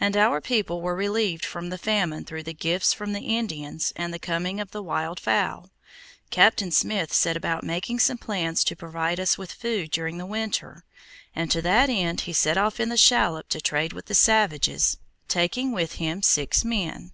After 0.00 0.18
our 0.20 0.40
people 0.40 0.80
were 0.80 0.94
relieved 0.96 1.44
from 1.44 1.68
the 1.68 1.76
famine 1.76 2.24
through 2.24 2.44
the 2.44 2.54
gifts 2.54 2.94
from 2.94 3.12
the 3.12 3.20
Indians 3.36 3.92
and 3.94 4.10
the 4.10 4.18
coming 4.18 4.58
of 4.58 4.72
wild 4.74 5.20
fowl, 5.20 5.70
Captain 6.30 6.70
Smith 6.70 7.12
set 7.12 7.36
about 7.36 7.62
making 7.62 7.98
some 7.98 8.16
plans 8.16 8.64
to 8.64 8.74
provide 8.74 9.20
us 9.20 9.36
with 9.36 9.52
food 9.52 9.90
during 9.90 10.16
the 10.16 10.24
winter, 10.24 10.86
and 11.36 11.50
to 11.50 11.60
that 11.60 11.90
end 11.90 12.22
he 12.22 12.32
set 12.32 12.56
off 12.56 12.80
in 12.80 12.88
the 12.88 12.96
shallop 12.96 13.50
to 13.50 13.60
trade 13.60 13.92
with 13.92 14.06
the 14.06 14.14
savages, 14.14 14.96
taking 15.28 15.72
with 15.72 15.96
him 15.96 16.22
six 16.22 16.64
men. 16.64 17.12